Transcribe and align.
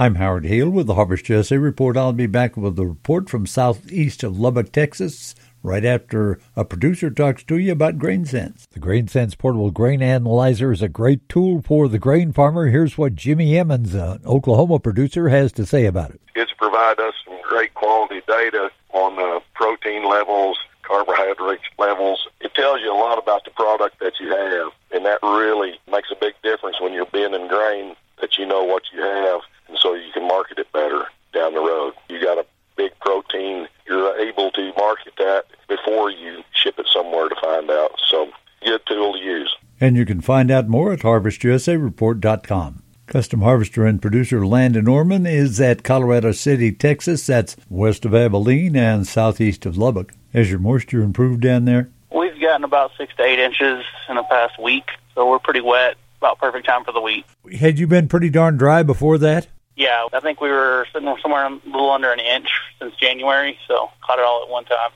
I'm 0.00 0.14
Howard 0.14 0.46
Hale 0.46 0.70
with 0.70 0.86
the 0.86 0.94
Harvest 0.94 1.28
USA 1.28 1.56
Report. 1.56 1.96
I'll 1.96 2.12
be 2.12 2.28
back 2.28 2.56
with 2.56 2.78
a 2.78 2.86
report 2.86 3.28
from 3.28 3.46
southeast 3.46 4.22
of 4.22 4.38
Lubbock, 4.38 4.70
Texas, 4.70 5.34
right 5.60 5.84
after 5.84 6.38
a 6.54 6.64
producer 6.64 7.10
talks 7.10 7.42
to 7.42 7.58
you 7.58 7.72
about 7.72 7.98
Grain 7.98 8.24
Sense. 8.24 8.68
The 8.70 8.78
Grain 8.78 9.08
Sense 9.08 9.34
portable 9.34 9.72
grain 9.72 10.00
analyzer 10.00 10.70
is 10.70 10.82
a 10.82 10.88
great 10.88 11.28
tool 11.28 11.62
for 11.62 11.88
the 11.88 11.98
grain 11.98 12.32
farmer. 12.32 12.68
Here's 12.68 12.96
what 12.96 13.16
Jimmy 13.16 13.58
Emmons, 13.58 13.92
an 13.92 14.20
Oklahoma 14.24 14.78
producer, 14.78 15.30
has 15.30 15.50
to 15.54 15.66
say 15.66 15.84
about 15.84 16.10
it. 16.10 16.20
It's 16.36 16.52
provided 16.52 17.02
us 17.02 17.14
some 17.24 17.36
great 17.42 17.74
quality 17.74 18.22
data 18.28 18.70
on 18.90 19.16
the 19.16 19.40
protein 19.54 20.08
levels, 20.08 20.60
carbohydrate 20.84 21.58
levels. 21.76 22.28
It 22.40 22.54
tells 22.54 22.80
you 22.82 22.94
a 22.94 22.94
lot 22.94 23.18
about 23.18 23.44
the 23.44 23.50
product 23.50 23.98
that 23.98 24.12
you 24.20 24.30
have, 24.30 24.70
and 24.92 25.04
that 25.04 25.18
really 25.24 25.80
makes 25.90 26.12
a 26.12 26.16
big 26.20 26.34
difference 26.44 26.80
when 26.80 26.92
you're 26.92 27.06
bending 27.06 27.48
grain 27.48 27.96
that 28.20 28.38
you 28.38 28.46
know 28.46 28.62
what 28.62 28.84
you 28.92 29.02
have 29.02 29.40
and 29.68 29.78
so 29.78 29.94
you 29.94 30.10
can 30.12 30.26
market 30.26 30.58
it 30.58 30.70
better 30.72 31.06
down 31.32 31.54
the 31.54 31.60
road. 31.60 31.94
You 32.08 32.20
got 32.20 32.38
a 32.38 32.46
big 32.76 32.98
protein, 33.00 33.68
you're 33.86 34.16
able 34.18 34.50
to 34.52 34.72
market 34.98 35.14
that 35.18 35.44
before 35.68 36.10
you 36.10 36.42
ship 36.52 36.78
it 36.78 36.86
somewhere 36.92 37.28
to 37.28 37.36
find 37.40 37.70
out. 37.70 37.92
So, 38.08 38.30
good 38.64 38.80
tool 38.86 39.14
to 39.14 39.18
use. 39.18 39.54
And 39.80 39.96
you 39.96 40.04
can 40.04 40.20
find 40.20 40.50
out 40.50 40.68
more 40.68 40.92
at 40.92 41.00
harvestusareport.com. 41.00 42.82
Custom 43.06 43.40
harvester 43.40 43.86
and 43.86 44.02
producer 44.02 44.46
Landon 44.46 44.84
Norman 44.84 45.24
is 45.24 45.60
at 45.60 45.82
Colorado 45.82 46.32
City, 46.32 46.72
Texas. 46.72 47.26
That's 47.26 47.56
west 47.70 48.04
of 48.04 48.14
Abilene 48.14 48.76
and 48.76 49.06
southeast 49.06 49.64
of 49.64 49.78
Lubbock. 49.78 50.12
Has 50.34 50.50
your 50.50 50.58
moisture 50.58 51.02
improved 51.02 51.40
down 51.40 51.64
there? 51.64 51.88
We've 52.14 52.38
gotten 52.40 52.64
about 52.64 52.90
six 52.98 53.14
to 53.16 53.22
eight 53.22 53.38
inches 53.38 53.84
in 54.10 54.16
the 54.16 54.24
past 54.24 54.60
week, 54.62 54.90
so 55.14 55.28
we're 55.28 55.38
pretty 55.38 55.60
wet. 55.62 55.96
About 56.18 56.40
perfect 56.40 56.66
time 56.66 56.84
for 56.84 56.90
the 56.90 57.00
wheat. 57.00 57.24
Had 57.60 57.78
you 57.78 57.86
been 57.86 58.08
pretty 58.08 58.28
darn 58.28 58.56
dry 58.56 58.82
before 58.82 59.18
that? 59.18 59.46
Yeah, 59.76 60.08
I 60.12 60.18
think 60.18 60.40
we 60.40 60.48
were 60.48 60.84
sitting 60.92 61.14
somewhere 61.22 61.46
a 61.46 61.60
little 61.64 61.92
under 61.92 62.12
an 62.12 62.18
inch 62.18 62.48
since 62.78 62.94
January, 62.96 63.58
so 63.66 63.90
caught 64.00 64.18
it 64.18 64.24
all 64.24 64.42
at 64.42 64.48
one 64.48 64.64
time. 64.64 64.90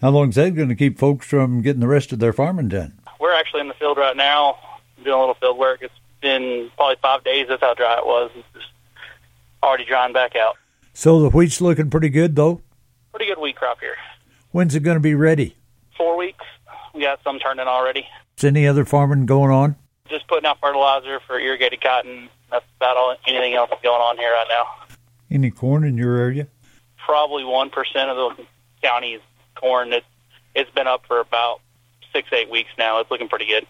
How 0.00 0.10
long 0.10 0.30
is 0.30 0.34
that 0.34 0.54
going 0.54 0.68
to 0.68 0.74
keep 0.74 0.98
folks 0.98 1.26
from 1.26 1.62
getting 1.62 1.80
the 1.80 1.88
rest 1.88 2.12
of 2.12 2.18
their 2.18 2.32
farming 2.32 2.68
done? 2.68 2.98
We're 3.20 3.34
actually 3.34 3.60
in 3.60 3.68
the 3.68 3.74
field 3.74 3.98
right 3.98 4.16
now 4.16 4.58
doing 4.96 5.14
a 5.14 5.18
little 5.18 5.34
field 5.34 5.58
work. 5.58 5.80
It's 5.82 5.94
been 6.20 6.70
probably 6.76 6.96
five 7.00 7.22
days. 7.24 7.46
That's 7.48 7.62
how 7.62 7.74
dry 7.74 7.98
it 7.98 8.06
was. 8.06 8.30
It's 8.34 8.46
just 8.52 8.66
already 9.62 9.84
drying 9.84 10.12
back 10.12 10.34
out. 10.36 10.56
So 10.94 11.20
the 11.20 11.30
wheat's 11.30 11.60
looking 11.60 11.90
pretty 11.90 12.08
good, 12.08 12.36
though? 12.36 12.60
Pretty 13.12 13.26
good 13.26 13.38
wheat 13.40 13.56
crop 13.56 13.80
here. 13.80 13.94
When's 14.50 14.74
it 14.74 14.80
going 14.80 14.96
to 14.96 15.00
be 15.00 15.14
ready? 15.14 15.56
Four 15.96 16.16
weeks. 16.16 16.44
We 16.94 17.02
got 17.02 17.20
some 17.24 17.38
turning 17.38 17.66
already. 17.66 18.06
Is 18.36 18.44
any 18.44 18.66
other 18.66 18.84
farming 18.84 19.26
going 19.26 19.50
on? 19.50 19.76
Just 20.08 20.26
putting 20.26 20.46
out 20.46 20.58
fertilizer 20.60 21.20
for 21.26 21.38
irrigated 21.38 21.80
cotton. 21.80 22.28
That's 22.50 22.64
about 22.76 22.96
all. 22.96 23.16
Anything 23.26 23.54
else 23.54 23.70
going 23.82 24.02
on 24.02 24.18
here 24.18 24.30
right 24.30 24.46
now? 24.48 24.96
Any 25.30 25.50
corn 25.50 25.84
in 25.84 25.96
your 25.96 26.16
area? 26.16 26.48
Probably 27.04 27.44
one 27.44 27.70
percent 27.70 28.10
of 28.10 28.16
the 28.36 28.44
county's 28.82 29.20
corn. 29.54 29.92
It, 29.92 30.04
it's 30.54 30.70
been 30.70 30.86
up 30.86 31.06
for 31.06 31.20
about 31.20 31.60
six, 32.12 32.28
eight 32.32 32.50
weeks 32.50 32.70
now. 32.78 33.00
It's 33.00 33.10
looking 33.10 33.28
pretty 33.28 33.46
good. 33.46 33.66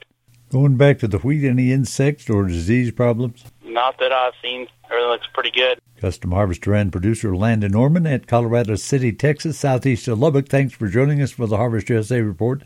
Going 0.50 0.77
back 0.77 0.98
to 0.98 1.08
the 1.08 1.19
wheat, 1.19 1.48
any 1.48 1.72
insects 1.72 2.28
or 2.28 2.47
disease 2.47 2.91
problems? 2.92 3.44
Not 3.64 3.98
that 4.00 4.12
I've 4.12 4.34
seen. 4.42 4.69
Everything 4.84 5.08
looks 5.08 5.27
pretty 5.33 5.50
good. 5.50 5.80
Custom 5.98 6.33
harvester 6.33 6.75
and 6.75 6.92
producer 6.92 7.34
Landon 7.34 7.72
Norman 7.72 8.06
at 8.06 8.27
Colorado 8.27 8.75
City, 8.75 9.12
Texas, 9.12 9.58
southeast 9.58 10.08
of 10.08 10.19
Lubbock. 10.19 10.48
Thanks 10.48 10.75
for 10.75 10.88
joining 10.88 11.22
us 11.22 11.30
for 11.30 11.47
the 11.47 11.56
Harvest 11.56 11.88
USA 11.88 12.20
Report. 12.20 12.64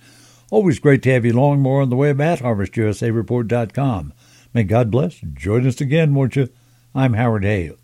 Always 0.50 0.78
great 0.80 1.02
to 1.02 1.12
have 1.12 1.24
you 1.24 1.32
along. 1.32 1.60
More 1.60 1.82
on 1.82 1.90
the 1.90 1.96
web 1.96 2.20
at 2.20 2.40
harvestusareport.com. 2.40 4.12
May 4.54 4.64
God 4.64 4.90
bless. 4.90 5.20
Join 5.34 5.66
us 5.66 5.80
again, 5.80 6.14
won't 6.14 6.34
you? 6.34 6.48
I'm 6.94 7.12
Howard 7.12 7.44
Hale. 7.44 7.76